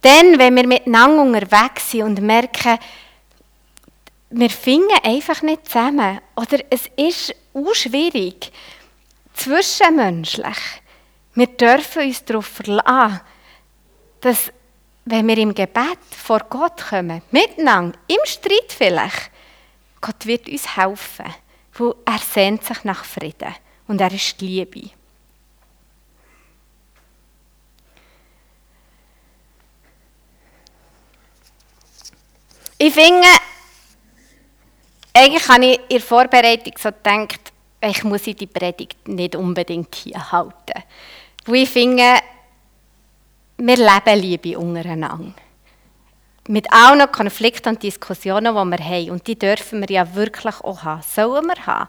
Dann, 0.00 0.38
wenn 0.38 0.56
wir 0.56 0.66
miteinander 0.66 1.20
unterwegs 1.22 1.90
sind 1.90 2.04
und 2.04 2.22
merken, 2.22 2.78
wir 4.32 4.50
finden 4.50 4.98
einfach 5.02 5.42
nicht 5.42 5.66
zusammen. 5.66 6.20
Oder 6.36 6.60
es 6.70 6.88
ist 6.96 7.34
auch 7.54 7.74
schwierig, 7.74 8.50
zwischenmenschlich. 9.34 10.58
Wir 11.34 11.46
dürfen 11.46 12.02
uns 12.06 12.24
darauf 12.24 12.46
verlassen, 12.46 13.20
dass, 14.20 14.52
wenn 15.04 15.28
wir 15.28 15.38
im 15.38 15.54
Gebet 15.54 15.98
vor 16.10 16.40
Gott 16.48 16.82
kommen, 16.88 17.22
miteinander, 17.30 17.98
im 18.08 18.18
Streit 18.24 18.72
vielleicht, 18.76 19.30
Gott 20.00 20.26
wird 20.26 20.48
uns 20.48 20.76
helfen, 20.76 21.26
weil 21.74 21.94
er 22.04 22.18
sehnt 22.18 22.64
sich 22.64 22.84
nach 22.84 23.04
Frieden 23.04 23.54
und 23.88 24.00
er 24.00 24.12
ist 24.12 24.40
die 24.40 24.46
Liebe. 24.46 24.90
Ich 32.78 32.92
finde, 32.92 33.28
eigentlich 35.22 35.48
habe 35.48 35.66
ich 35.66 35.78
in 35.78 35.88
der 35.88 36.00
Vorbereitung 36.00 36.74
so 36.78 36.90
gedacht, 36.90 37.52
ich 37.80 38.04
muss 38.04 38.22
die 38.22 38.46
Predigt 38.46 39.08
nicht 39.08 39.36
unbedingt 39.36 39.94
hier 39.94 40.32
halten. 40.32 40.82
Weil 41.46 41.62
ich 41.62 41.70
finde, 41.70 42.14
wir 43.58 43.76
leben 43.76 44.20
Liebe 44.20 44.58
untereinander. 44.58 45.32
Mit 46.48 46.72
allen 46.72 47.10
Konflikten 47.10 47.70
und 47.70 47.82
Diskussionen, 47.82 48.54
die 48.54 48.78
wir 48.78 48.84
haben. 48.84 49.10
Und 49.10 49.26
die 49.26 49.38
dürfen 49.38 49.80
wir 49.80 49.90
ja 49.90 50.14
wirklich 50.14 50.60
auch 50.60 50.82
haben. 50.82 51.02
Sollen 51.02 51.46
wir 51.46 51.66
haben. 51.66 51.88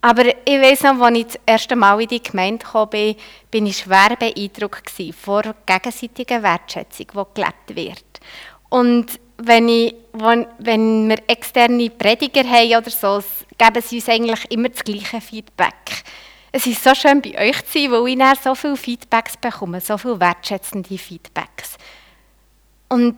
Aber 0.00 0.24
ich 0.24 0.60
weiß 0.60 0.84
noch, 0.84 1.00
als 1.00 1.18
ich 1.18 1.26
das 1.26 1.40
erste 1.46 1.74
Mal 1.74 2.00
in 2.00 2.08
die 2.08 2.22
Gemeinde 2.22 2.64
kam, 2.64 2.88
bin 2.90 3.66
ich 3.66 3.78
schwer 3.78 4.16
beeindruckt 4.16 4.90
von 4.90 5.42
der 5.42 5.54
gegenseitigen 5.66 6.42
Wertschätzung, 6.42 7.06
die 7.12 7.34
gelebt 7.34 7.74
wird. 7.74 8.20
Und 8.68 9.18
wenn, 9.38 9.68
ich, 9.68 9.94
wenn 10.12 11.08
wir 11.08 11.18
externe 11.26 11.90
Prediger 11.90 12.44
haben 12.44 12.76
oder 12.76 12.90
so, 12.90 13.22
geben 13.58 13.82
sie 13.82 13.96
uns 13.96 14.08
eigentlich 14.08 14.50
immer 14.50 14.68
das 14.68 14.84
gleiche 14.84 15.20
Feedback. 15.20 16.04
Es 16.52 16.66
ist 16.66 16.82
so 16.82 16.94
schön, 16.94 17.20
bei 17.20 17.38
euch 17.38 17.64
zu 17.66 17.78
sein, 17.78 17.92
weil 17.92 18.08
ich 18.08 18.40
so 18.40 18.54
viele 18.54 18.76
Feedbacks 18.76 19.36
bekomme, 19.36 19.80
so 19.80 19.98
viele 19.98 20.18
wertschätzende 20.18 20.96
Feedbacks. 20.96 21.76
Und 22.88 23.16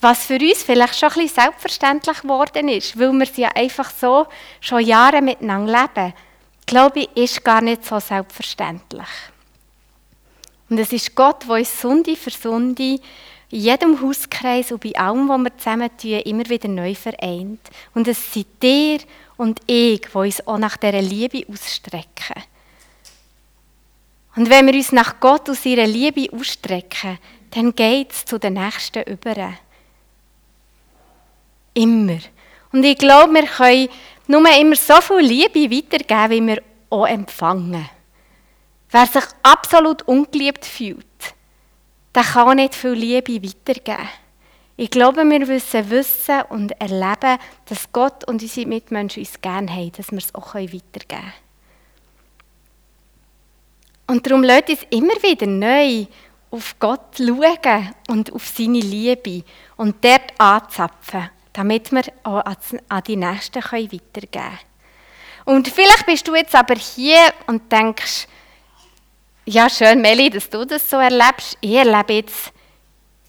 was 0.00 0.26
für 0.26 0.38
uns 0.38 0.62
vielleicht 0.62 0.98
schon 0.98 1.10
ein 1.10 1.14
bisschen 1.14 1.42
selbstverständlich 1.42 2.20
geworden 2.22 2.68
ist, 2.68 2.98
weil 2.98 3.12
wir 3.12 3.28
ja 3.36 3.48
einfach 3.54 3.90
so 3.90 4.26
schon 4.60 4.84
Jahre 4.84 5.22
miteinander 5.22 5.88
leben, 5.94 6.14
glaube 6.66 7.00
ich, 7.00 7.16
ist 7.16 7.44
gar 7.44 7.60
nicht 7.60 7.84
so 7.84 7.98
selbstverständlich. 7.98 9.08
Und 10.68 10.78
es 10.78 10.92
ist 10.92 11.14
Gott, 11.14 11.44
der 11.46 11.56
uns 11.56 11.80
Sunde 11.80 12.16
für 12.16 12.30
Sunde 12.30 12.98
in 13.52 13.60
jedem 13.60 14.00
Hauskreis 14.00 14.72
und 14.72 14.82
bei 14.82 14.94
allem, 14.96 15.28
was 15.28 15.38
wir 15.38 15.58
zusammen 15.58 15.90
tun, 15.98 16.20
immer 16.24 16.48
wieder 16.48 16.68
neu 16.68 16.94
vereint. 16.94 17.60
Und 17.94 18.08
es 18.08 18.32
sind 18.32 18.46
dir 18.62 18.98
und 19.36 19.60
ich, 19.66 20.00
die 20.00 20.16
uns 20.16 20.46
auch 20.46 20.56
nach 20.56 20.78
dieser 20.78 21.02
Liebe 21.02 21.44
ausstrecken. 21.46 22.42
Und 24.34 24.48
wenn 24.48 24.66
wir 24.66 24.74
uns 24.74 24.92
nach 24.92 25.20
Gott 25.20 25.50
aus 25.50 25.66
ihrer 25.66 25.86
Liebe 25.86 26.32
ausstrecken, 26.32 27.18
dann 27.50 27.74
geht 27.74 28.12
es 28.12 28.24
zu 28.24 28.38
den 28.38 28.54
Nächsten 28.54 29.02
über. 29.02 29.52
Immer. 31.74 32.18
Und 32.72 32.84
ich 32.84 32.96
glaube, 32.96 33.34
wir 33.34 33.46
können 33.46 33.88
nur 34.28 34.58
immer 34.58 34.76
so 34.76 34.98
viel 35.02 35.18
Liebe 35.18 35.70
weitergeben, 35.70 36.30
wie 36.30 36.52
wir 36.54 36.62
auch 36.88 37.06
empfangen. 37.06 37.86
Wer 38.90 39.06
sich 39.06 39.24
absolut 39.42 40.02
ungeliebt 40.08 40.64
fühlt, 40.64 41.04
der 42.14 42.22
kann 42.22 42.56
nicht 42.56 42.74
viel 42.74 42.92
Liebe 42.92 43.42
weitergeben. 43.42 44.08
Ich 44.76 44.90
glaube, 44.90 45.24
wir 45.24 45.46
müssen 45.46 45.90
wissen 45.90 46.42
und 46.48 46.72
erleben, 46.80 47.38
dass 47.66 47.92
Gott 47.92 48.24
und 48.24 48.42
unsere 48.42 48.66
Mitmenschen 48.66 49.22
uns 49.22 49.40
gerne 49.40 49.70
haben, 49.70 49.92
dass 49.92 50.10
wir 50.10 50.18
es 50.18 50.34
auch 50.34 50.54
weitergeben 50.54 50.82
können. 51.08 51.32
Und 54.06 54.26
darum 54.26 54.42
lässt 54.42 54.68
uns 54.68 54.86
immer 54.90 55.14
wieder 55.22 55.46
neu 55.46 56.06
auf 56.50 56.78
Gott 56.78 57.16
schauen 57.16 57.94
und 58.08 58.32
auf 58.32 58.46
seine 58.46 58.80
Liebe 58.80 59.44
und 59.76 60.04
dort 60.04 60.38
anzapfen, 60.38 61.30
damit 61.52 61.92
wir 61.92 62.02
auch 62.24 62.44
an 62.44 63.02
die 63.06 63.16
Nächsten 63.16 63.62
weitergeben 63.62 64.00
können. 64.32 64.58
Und 65.44 65.68
vielleicht 65.68 66.06
bist 66.06 66.28
du 66.28 66.34
jetzt 66.34 66.54
aber 66.54 66.74
hier 66.74 67.32
und 67.46 67.70
denkst, 67.70 68.26
ja, 69.44 69.68
schön, 69.68 70.00
Meli, 70.00 70.30
dass 70.30 70.48
du 70.48 70.64
das 70.64 70.88
so 70.88 70.96
erlebst. 70.96 71.56
Ich 71.60 71.74
erlebe 71.74 72.14
jetzt 72.14 72.52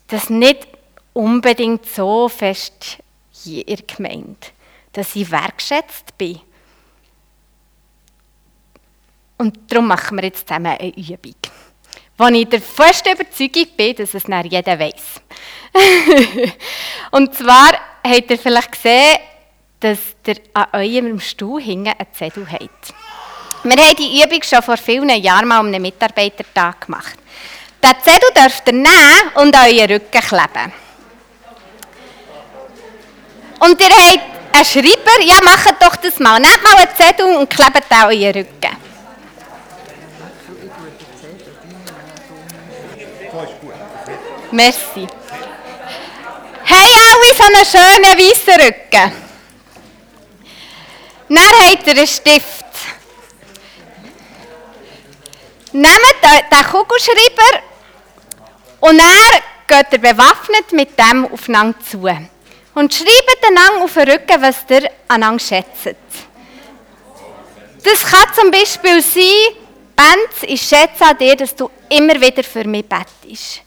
das 0.07 0.29
nicht 0.29 0.67
unbedingt 1.13 1.85
so 1.85 2.29
fest 2.29 2.99
hier 3.31 3.67
in 3.67 3.79
der 3.99 4.35
dass 4.93 5.15
ich 5.15 5.29
wertschätzt 5.31 6.17
bin. 6.17 6.39
Und 9.37 9.59
darum 9.71 9.87
machen 9.87 10.17
wir 10.17 10.25
jetzt 10.25 10.47
zusammen 10.47 10.77
eine 10.77 10.95
Übung, 10.95 11.35
wo 12.17 12.27
ich 12.27 12.47
der 12.47 12.61
festen 12.61 13.13
Überzeugung 13.13 13.67
bin, 13.75 13.95
dass 13.95 14.13
es 14.13 14.27
nicht 14.27 14.51
jeder 14.51 14.79
weiß. 14.79 15.21
Und 17.11 17.33
zwar 17.33 17.73
habt 18.05 18.29
ihr 18.29 18.37
vielleicht 18.37 18.71
gesehen, 18.71 19.17
dass 19.79 19.99
ihr 20.27 20.35
an 20.53 20.67
eurem 20.73 21.19
Stuhl 21.19 21.61
hinten 21.61 21.89
einen 21.89 22.13
Zettel 22.13 22.49
habt. 22.49 22.93
Wir 23.63 23.77
haben 23.77 23.95
die 23.95 24.21
Übung 24.21 24.43
schon 24.43 24.61
vor 24.61 24.75
vielen 24.75 25.09
Jahren 25.09 25.47
mal 25.47 25.61
um 25.61 25.67
einen 25.67 25.81
Mitarbeitertag 25.81 26.85
gemacht. 26.85 27.15
Den 27.81 27.95
Zettel 28.03 28.29
dürft 28.35 28.67
ihr 28.67 28.73
nehmen 28.73 29.31
und 29.35 29.55
an 29.55 29.65
euren 29.67 29.89
Rücken 29.89 30.21
kleben. 30.21 30.73
Und 33.59 33.79
ihr 33.79 33.89
habt 33.89 34.19
einen 34.53 34.65
Schreiber, 34.65 35.21
ja, 35.23 35.39
macht 35.41 35.81
doch 35.81 35.95
das 35.95 36.19
mal. 36.19 36.39
Nehmt 36.41 36.61
mal 36.61 36.75
einen 36.75 36.95
Zettel 36.95 37.25
und 37.25 37.49
klebt 37.49 37.89
an 37.89 38.07
euren 38.07 38.33
Rücken. 38.33 38.77
Merci. 44.51 45.07
Hey, 46.65 46.91
alle 47.11 47.35
so 47.35 47.43
einen 47.43 47.65
schönen 47.65 48.19
weißen 48.19 48.61
Rücken. 48.61 49.11
Dann 51.29 51.37
habt 51.37 51.87
ihr 51.87 51.93
einen 51.93 52.07
Stift. 52.07 52.62
Nehmt 55.73 56.15
den 56.23 56.65
Kugelschreiber 56.65 57.63
und 58.79 58.97
dann 58.97 59.41
geht 59.67 59.93
ihr 59.93 59.99
bewaffnet 59.99 60.71
mit 60.71 60.99
dem 60.99 61.25
aufeinander 61.25 61.79
zu. 61.79 62.07
Und 62.75 62.93
schreibt 62.93 63.45
einander 63.45 63.83
auf 63.83 63.93
den 63.93 64.09
Rücken, 64.09 64.41
was 64.41 64.65
ihr 64.69 64.89
einander 65.07 65.39
schätzt. 65.39 65.95
Das 67.83 68.05
kann 68.05 68.33
zum 68.33 68.51
Beispiel 68.51 69.01
sein, 69.01 69.55
Benz, 69.95 70.43
ich 70.43 70.61
schätze 70.61 71.05
an 71.05 71.17
dir, 71.17 71.35
dass 71.35 71.55
du 71.55 71.69
immer 71.89 72.19
wieder 72.19 72.43
für 72.43 72.65
mich 72.65 72.85
bettest. 72.85 73.61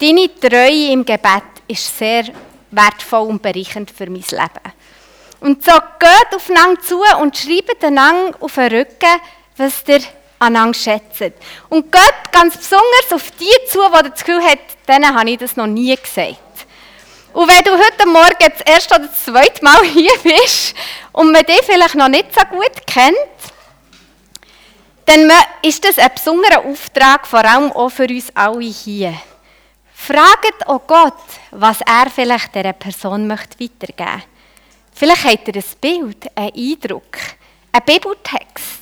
Deine 0.00 0.28
Treue 0.38 0.92
im 0.92 1.04
Gebet 1.04 1.42
ist 1.68 1.98
sehr 1.98 2.24
wertvoll 2.70 3.28
und 3.28 3.42
bereichernd 3.42 3.90
für 3.90 4.06
mein 4.06 4.24
Leben. 4.28 4.72
Und 5.40 5.64
so 5.64 5.72
geht 5.98 6.34
aufeinander 6.34 6.80
zu 6.80 7.02
und 7.20 7.36
schreibt 7.36 7.84
einander 7.84 8.36
auf 8.40 8.54
den 8.54 8.72
Rücken, 8.72 9.20
was 9.56 9.82
ihr 9.86 10.00
einander 10.42 10.74
schätzt. 10.74 11.32
Und 11.68 11.90
geht 11.90 12.32
ganz 12.32 12.56
besonders 12.56 13.12
auf 13.12 13.30
die 13.32 13.68
zu, 13.68 13.80
die 13.80 14.10
das 14.10 14.24
Gefühl 14.24 14.42
haben, 14.42 14.60
denen 14.88 15.18
habe 15.18 15.30
ich 15.30 15.38
das 15.38 15.56
noch 15.56 15.66
nie 15.66 15.96
gesagt. 15.96 16.38
Und 17.32 17.48
wenn 17.48 17.64
du 17.64 17.72
heute 17.72 18.06
Morgen 18.06 18.50
das 18.50 18.60
erste 18.66 18.94
oder 18.94 19.06
das 19.06 19.24
zweite 19.24 19.64
Mal 19.64 19.82
hier 19.84 20.12
bist 20.22 20.74
und 21.12 21.32
man 21.32 21.44
dich 21.44 21.62
vielleicht 21.64 21.94
noch 21.94 22.08
nicht 22.08 22.34
so 22.34 22.44
gut 22.46 22.86
kennt, 22.86 23.16
dann 25.06 25.30
ist 25.62 25.84
das 25.84 25.98
ein 25.98 26.10
besonderer 26.14 26.64
Auftrag, 26.64 27.26
vor 27.26 27.44
allem 27.44 27.72
auch 27.72 27.88
für 27.88 28.06
uns 28.06 28.28
alle 28.34 28.60
hier. 28.60 29.14
Fragt 29.94 30.66
auch 30.66 30.86
Gott, 30.86 31.14
was 31.50 31.80
er 31.80 32.10
vielleicht 32.10 32.54
dieser 32.54 32.72
Person 32.72 33.26
möchte 33.26 33.58
weitergeben 33.60 34.08
möchte. 34.08 34.22
Vielleicht 34.94 35.24
hat 35.24 35.48
er 35.48 35.54
ein 35.56 35.64
Bild, 35.80 36.36
einen 36.36 36.52
Eindruck, 36.54 37.18
einen 37.72 37.84
Bibeltext, 37.86 38.81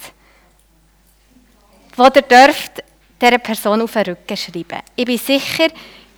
wo 2.01 2.07
ihr 2.07 2.23
dürft 2.23 2.83
dieser 3.21 3.39
Person 3.39 3.83
auf 3.83 3.93
den 3.93 4.05
Rücken 4.05 4.37
schreiben. 4.37 4.81
Ich 4.97 5.05
bin 5.05 5.19
sicher, 5.19 5.69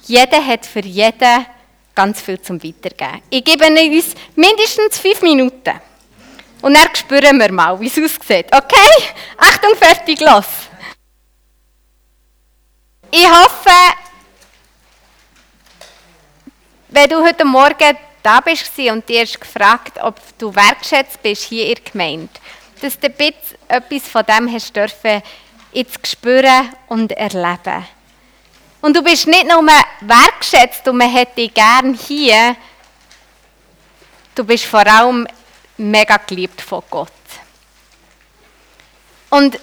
jeder 0.07 0.47
hat 0.47 0.65
für 0.65 0.85
jeden 0.85 1.47
ganz 1.93 2.21
viel 2.21 2.41
zum 2.41 2.63
Weitergeben. 2.63 3.21
Ich 3.29 3.43
gebe 3.43 3.67
uns 3.67 4.15
mindestens 4.37 4.99
fünf 4.99 5.21
Minuten. 5.23 5.81
Und 6.61 6.75
dann 6.75 6.95
spüren 6.95 7.37
wir 7.37 7.51
mal, 7.51 7.81
wie 7.81 7.89
es 7.89 7.99
aussieht. 7.99 8.47
Okay? 8.55 9.05
Achtung, 9.37 9.75
fertig, 9.77 10.21
los! 10.21 10.47
Ich 13.11 13.29
hoffe, 13.29 13.97
wenn 16.91 17.11
du 17.11 17.25
heute 17.25 17.45
Morgen 17.45 17.99
da 18.23 18.41
bist 18.41 18.71
und 18.79 19.09
dir 19.09 19.23
hast 19.23 19.41
gefragt, 19.41 19.99
ob 20.01 20.15
du 20.39 20.55
wertschätzt 20.55 21.21
bist 21.21 21.43
hier 21.43 21.67
in 21.67 21.75
der 21.75 21.93
Gemeinde, 21.93 22.31
dass 22.81 22.99
du 23.01 23.09
etwas 23.09 24.09
von 24.09 24.25
dem 24.25 24.53
hast 24.53 24.75
dürfen 24.77 25.23
jetzt 25.73 26.07
spüren 26.07 26.71
und 26.89 27.13
erleben. 27.13 27.87
Und 28.81 28.97
du 28.97 29.03
bist 29.03 29.27
nicht 29.27 29.47
nur 29.47 29.65
wertschätzt 30.01 30.87
und 30.89 30.99
man 30.99 31.13
hat 31.13 31.37
dich 31.37 31.55
gern 31.55 31.95
hier, 31.95 32.57
du 34.35 34.45
bist 34.45 34.65
vor 34.65 34.87
allem 34.87 35.27
mega 35.77 36.17
geliebt 36.17 36.61
von 36.61 36.83
Gott. 36.91 37.11
Und 39.31 39.59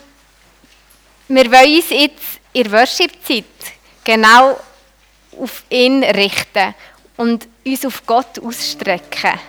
wir 1.28 1.52
wollen 1.52 1.76
uns 1.76 1.90
jetzt 1.90 2.40
in 2.54 2.64
der 2.64 2.72
Worship-Zeit 2.72 3.44
genau 4.04 4.60
auf 5.40 5.64
ihn 5.70 6.04
richten 6.04 6.74
und 7.18 7.48
uns 7.66 7.86
auf 7.86 8.06
Gott 8.06 8.40
ausstrecken. 8.40 9.40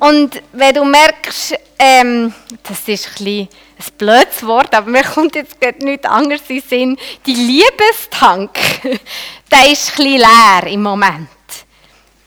Und 0.00 0.42
wenn 0.52 0.74
du 0.74 0.84
merkst, 0.84 1.54
ähm, 1.84 2.32
das 2.62 2.86
ist 2.86 3.08
ein, 3.08 3.24
bisschen 3.24 3.48
ein 3.48 3.98
blödes 3.98 4.46
Wort, 4.46 4.72
aber 4.72 4.88
mir 4.88 5.02
kommt 5.02 5.34
jetzt 5.34 5.56
nichts 5.80 6.06
anderes 6.06 6.42
in 6.48 6.60
den 6.60 6.68
Sinn, 6.68 6.98
die 7.26 7.34
Liebestank, 7.34 8.56
der 9.50 9.72
ist 9.72 9.90
ein 9.90 9.96
bisschen 9.96 10.18
leer 10.18 10.66
im 10.68 10.82
Moment. 10.82 11.28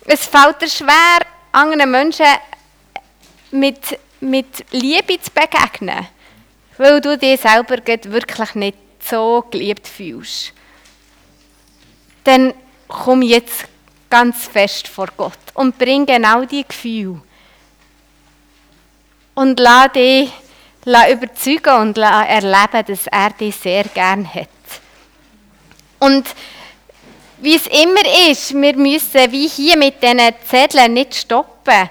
Es 0.03 0.25
fällt 0.25 0.61
dir 0.61 0.67
schwer, 0.67 1.19
anderen 1.53 1.89
Menschen 1.89 2.25
mit, 3.51 3.97
mit 4.19 4.65
Liebe 4.71 5.21
zu 5.21 5.31
begegnen, 5.31 6.05
weil 6.77 6.99
du 6.99 7.17
dich 7.17 7.39
selber 7.39 7.77
wirklich 7.77 8.55
nicht 8.55 8.77
so 8.99 9.45
geliebt 9.49 9.87
fühlst. 9.87 10.51
Dann 12.25 12.53
komm 12.89 13.21
jetzt 13.21 13.65
ganz 14.09 14.47
fest 14.47 14.89
vor 14.89 15.07
Gott 15.15 15.39
und 15.53 15.77
bring 15.77 16.05
genau 16.05 16.43
die 16.43 16.65
Gefühle. 16.67 17.21
Und 19.35 19.59
lass 19.59 19.91
dich 19.91 20.31
überzeugen 20.85 21.81
und 21.81 21.97
erleben, 21.97 22.85
dass 22.87 23.07
er 23.07 23.29
dich 23.31 23.55
sehr 23.55 23.83
gern 23.83 24.33
hat. 24.33 24.49
Und 25.99 26.25
wie 27.37 27.55
es 27.55 27.67
immer 27.67 28.29
ist, 28.29 28.53
wir 28.53 28.75
müssen 28.75 29.31
wie 29.31 29.47
hier 29.47 29.77
mit 29.77 30.01
diesen 30.01 30.33
Zetteln 30.49 30.93
nicht 30.93 31.15
stoppen. 31.15 31.89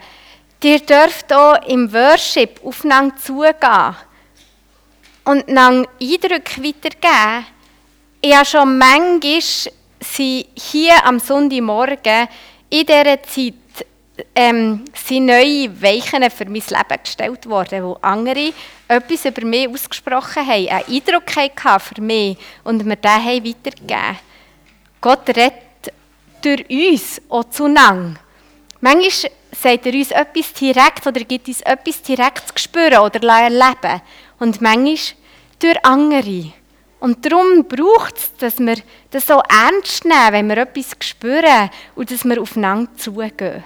Ihr 0.62 0.80
dürft 0.80 1.30
auch 1.30 1.60
im 1.68 1.92
Worship 1.92 2.58
aufeinander 2.64 3.16
zugehen 3.16 3.94
und 5.24 5.46
einander 5.46 5.90
Eindrücke 6.00 6.64
weitergeben. 6.64 7.46
Ich 8.22 8.34
habe 8.34 8.46
schon 8.46 8.78
manchmal 8.78 9.42
sind 10.00 10.46
hier 10.54 11.04
am 11.04 11.18
Sonntagmorgen 11.18 12.28
in 12.70 12.86
dieser 12.86 13.22
Zeit 13.22 13.54
ähm, 14.34 14.84
sind 14.94 15.26
neue 15.26 15.82
Weichen 15.82 16.30
für 16.30 16.44
mein 16.44 16.54
Leben 16.54 17.02
gestellt 17.02 17.46
worden, 17.46 17.84
wo 17.84 17.98
andere 18.00 18.52
etwas 18.86 19.24
über 19.24 19.44
mich 19.44 19.68
ausgesprochen 19.68 20.46
haben, 20.46 20.68
einen 20.68 20.84
Eindruck 20.88 21.36
hatten 21.36 21.94
für 21.94 22.00
mich 22.00 22.36
und 22.62 22.84
mir 22.84 22.96
weitergegeben 23.02 23.96
haben. 23.96 24.18
Gott 25.00 25.28
redet 25.28 25.52
durch 26.42 26.64
uns 26.70 27.20
auch 27.28 27.44
zueinander. 27.50 28.20
Manchmal 28.80 29.30
sagt 29.52 29.86
er 29.86 29.94
uns 29.94 30.10
etwas 30.10 30.52
direkt 30.52 31.06
oder 31.06 31.20
gibt 31.24 31.48
uns 31.48 31.62
etwas 31.62 32.02
direkt 32.02 32.48
zu 32.48 32.62
spüren 32.62 32.98
oder 32.98 33.20
erleben. 33.28 34.02
Und 34.38 34.60
manchmal 34.60 34.96
durch 35.58 35.84
andere. 35.84 36.52
Und 37.00 37.24
darum 37.24 37.64
braucht 37.66 38.16
es, 38.16 38.36
dass 38.36 38.58
wir 38.58 38.76
das 39.10 39.26
so 39.26 39.40
ernst 39.48 40.04
nehmen, 40.04 40.32
wenn 40.32 40.48
wir 40.48 40.58
etwas 40.58 40.90
spüren 41.00 41.70
und 41.94 42.10
dass 42.10 42.24
wir 42.24 42.40
aufeinander 42.40 42.90
zugehen. 42.96 43.64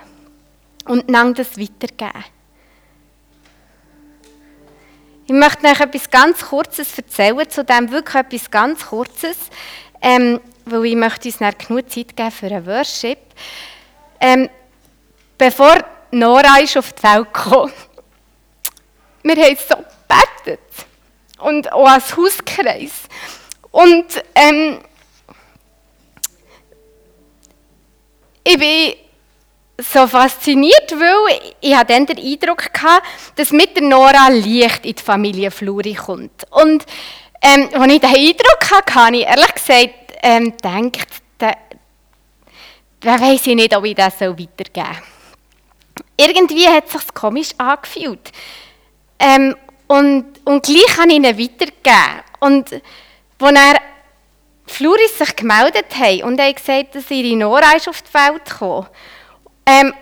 Und 0.88 1.09
einander 1.09 1.44
das 1.44 1.59
weitergeben. 1.59 2.24
Ich 5.27 5.35
möchte 5.35 5.66
euch 5.66 5.81
etwas 5.81 6.09
ganz 6.09 6.40
Kurzes 6.46 6.96
erzählen, 6.96 7.48
zu 7.51 7.62
dem 7.62 7.90
wirklich 7.90 8.14
etwas 8.14 8.51
ganz 8.51 8.87
Kurzes, 8.87 9.37
ähm, 10.01 10.40
weil 10.64 10.87
ich 10.87 10.96
möchte 10.96 11.29
uns 11.29 11.40
nicht 11.40 11.68
genug 11.68 11.90
Zeit 11.90 12.16
geben 12.16 12.31
für 12.31 12.46
einen 12.46 12.66
Worship. 12.66 13.18
Ähm, 14.18 14.48
bevor 15.37 15.85
Nora 16.11 16.59
ist 16.61 16.79
auf 16.79 16.94
die 16.94 17.03
Welt 17.03 17.35
kam, 17.35 17.70
wir 19.22 19.37
haben 19.37 19.57
so 19.57 19.77
gebetet 19.77 20.87
und 21.40 21.70
auch 21.72 21.88
als 21.88 22.16
Hauskreis. 22.16 22.92
Und 23.70 24.24
ähm, 24.35 24.81
ich 28.44 28.59
bin 28.59 29.08
so 29.81 30.07
fasziniert, 30.09 30.91
weil 30.91 31.55
ich 31.61 31.75
hatte 31.75 31.93
dann 31.93 32.07
den 32.07 32.19
Eindruck, 32.19 32.64
hatte, 32.83 33.07
dass 33.37 33.53
mit 33.53 33.77
der 33.77 33.85
Nora 33.85 34.29
Licht 34.29 34.85
in 34.85 34.95
die 34.95 35.03
Familie 35.03 35.51
Fluri 35.51 35.95
kommt. 35.95 36.45
Und 36.51 36.85
ähm, 37.41 37.69
als 37.73 37.93
ich 37.93 38.01
diesen 38.01 38.17
Eindruck 38.17 38.71
hatte, 38.71 38.95
habe 38.95 39.17
ich 39.17 39.27
ehrlich 39.27 39.55
gesagt 39.55 39.95
ähm, 40.23 40.51
gedacht, 40.51 41.09
da, 41.38 41.53
da 43.01 43.21
weiss 43.21 43.47
ich 43.47 43.55
nicht, 43.55 43.77
ob 43.77 43.85
ich 43.85 43.95
das 43.95 44.21
weitergeben 44.21 44.73
soll. 44.75 46.07
Irgendwie 46.17 46.67
hat 46.67 46.87
es 46.87 46.93
sich 46.93 47.14
komisch 47.14 47.51
angefühlt. 47.59 48.33
Ähm, 49.21 49.55
und, 49.87 50.27
und 50.45 50.64
gleich 50.64 50.99
habe 50.99 51.09
ich 51.09 51.17
ihn 51.17 51.25
weitergegeben. 51.25 52.23
Und 52.41 52.73
als 52.73 53.55
er 53.57 53.81
Fluris 54.67 55.19
sich 55.19 55.37
gemeldet 55.37 55.95
haben 55.97 56.23
und 56.25 56.41
haben 56.41 56.55
gesagt, 56.55 56.97
dass 56.97 57.11
ihre 57.11 57.37
Nora 57.37 57.77
ist 57.77 57.88
auf 57.88 58.03
die 58.03 58.12
Welt 58.12 58.45
gekommen 58.45 58.88
ähm, 59.68 59.94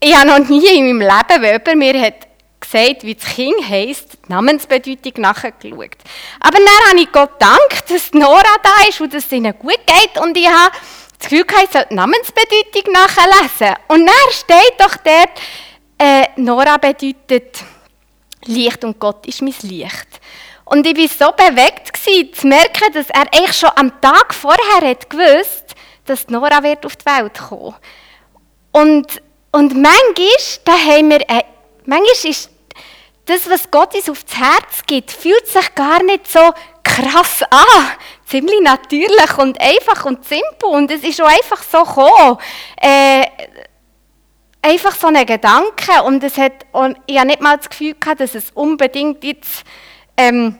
ich 0.00 0.14
habe 0.14 0.28
noch 0.28 0.48
nie 0.48 0.66
in 0.78 0.98
meinem 0.98 1.00
Leben, 1.00 1.42
wenn 1.42 1.52
jemand 1.52 1.76
mir 1.76 2.00
hat 2.00 2.26
gesagt, 2.60 3.04
wie 3.04 3.14
das 3.14 3.24
Kind 3.24 3.68
heisst, 3.68 4.18
die 4.26 4.32
Namensbedeutung 4.32 5.22
nachgeschaut. 5.22 5.96
Aber 6.40 6.58
dann 6.58 6.88
habe 6.88 7.00
ich 7.00 7.12
Gott 7.12 7.32
gedankt, 7.38 7.84
dass 7.88 8.12
Nora 8.12 8.56
da 8.62 8.88
ist 8.88 9.00
und 9.00 9.14
dass 9.14 9.26
es 9.26 9.32
ihnen 9.32 9.56
gut 9.58 9.78
geht 9.86 10.20
und 10.20 10.36
ich 10.36 10.48
habe 10.48 10.72
das 11.18 11.28
Gefühl 11.28 11.44
gehabt, 11.44 11.64
ich 11.66 11.72
soll 11.72 11.86
die 11.90 11.94
Namensbedeutung 11.94 12.92
nachlesen. 12.92 13.76
Und 13.88 14.06
dann 14.06 14.32
steht 14.32 14.74
doch 14.78 14.96
dort, 14.96 15.40
äh, 15.98 16.26
Nora 16.36 16.76
bedeutet 16.76 17.58
Licht 18.44 18.84
und 18.84 18.98
Gott 18.98 19.26
ist 19.26 19.42
mein 19.42 19.54
Licht. 19.62 20.08
Und 20.64 20.86
ich 20.86 20.96
war 21.18 21.28
so 21.28 21.32
bewegt, 21.32 21.92
gewesen, 21.92 22.34
zu 22.34 22.46
merken, 22.46 22.92
dass 22.92 23.08
er 23.10 23.32
eigentlich 23.32 23.56
schon 23.56 23.70
am 23.74 24.00
Tag 24.00 24.34
vorher 24.34 24.90
hat 24.90 25.08
gewusst, 25.08 25.74
dass 26.04 26.28
Nora 26.28 26.62
wird 26.62 26.84
auf 26.84 26.96
die 26.96 27.06
Welt 27.06 27.38
kommen 27.38 27.74
Und, 28.72 29.22
und 29.52 29.74
manchmal, 29.74 30.26
da 30.64 30.72
haben 30.72 31.10
wir, 31.10 31.20
äh, 31.28 31.42
manchmal 31.84 32.30
ist 32.30 32.50
das, 33.26 33.48
was 33.48 33.70
Gott 33.70 33.94
uns 33.94 34.08
aufs 34.08 34.34
Herz 34.34 34.82
gibt, 34.86 35.10
fühlt 35.10 35.46
sich 35.46 35.74
gar 35.74 36.02
nicht 36.02 36.30
so 36.30 36.40
krass 36.82 37.42
an. 37.50 37.64
Ziemlich 38.24 38.60
natürlich 38.62 39.38
und 39.38 39.60
einfach 39.60 40.04
und 40.06 40.24
simpel. 40.24 40.68
Und 40.68 40.90
es 40.90 41.02
ist 41.02 41.20
auch 41.20 41.28
einfach 41.28 41.62
so 41.62 41.84
gekommen. 41.84 42.38
Äh, 42.76 43.26
einfach 44.62 44.94
so 44.94 45.08
ein 45.08 45.26
Gedanke. 45.26 46.02
Und, 46.04 46.24
es 46.24 46.36
hat, 46.38 46.66
und 46.72 46.98
ich 47.06 47.18
habe 47.18 47.28
nicht 47.28 47.40
mal 47.40 47.56
das 47.56 47.68
Gefühl 47.68 47.94
gehabt, 47.98 48.20
dass 48.20 48.34
es 48.34 48.50
unbedingt 48.52 49.22
jetzt 49.24 49.64
ähm, 50.16 50.58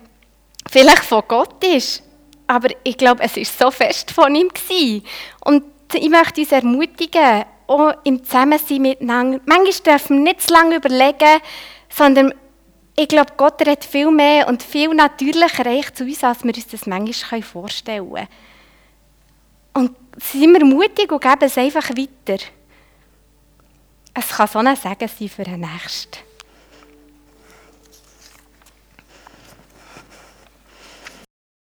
vielleicht 0.71 1.05
von 1.05 1.23
Gott 1.27 1.63
ist. 1.65 2.03
Aber 2.47 2.69
ich 2.85 2.97
glaube, 2.97 3.23
es 3.23 3.37
ist 3.37 3.59
so 3.59 3.71
fest 3.71 4.11
von 4.11 4.35
ihm 4.35 4.49
gewesen. 4.49 5.05
Und 5.45 5.65
ich 5.95 6.09
möchte 6.09 6.41
uns 6.41 6.53
ermutigen, 6.53 7.45
auch 7.69 7.93
im 8.05 8.25
Zusammensein 8.25 8.83
miteinander. 8.83 9.41
Manchmal 9.45 9.99
dürfen 9.99 10.25
wir 10.25 10.33
nicht 10.33 10.43
zu 10.43 10.53
lange 10.53 10.77
überlegen, 10.77 11.41
sondern 11.89 12.35
ich 12.97 13.09
glaube, 13.09 13.33
Gott 13.37 13.61
redet 13.61 13.85
viel 13.85 14.11
mehr 14.11 14.49
und 14.49 14.63
viel 14.63 14.93
natürlicher 14.93 15.65
reicht 15.65 15.97
zu 15.97 16.05
uns, 16.05 16.25
als 16.25 16.43
wir 16.43 16.55
uns 16.55 16.67
das 16.67 16.87
manchmal 16.87 17.43
vorstellen 17.43 18.13
können. 18.13 18.29
Und 19.75 19.97
sind 20.21 20.53
wir 20.53 20.65
mutig 20.65 21.13
und 21.13 21.21
geben 21.21 21.43
es 21.43 21.57
einfach 21.57 21.91
weiter. 21.91 22.43
Es 24.15 24.29
kann 24.31 24.49
so 24.49 24.59
ein 24.59 24.75
Segen 24.75 25.09
sein 25.09 25.29
für 25.29 25.45
den 25.45 25.61
Nächsten. 25.61 26.28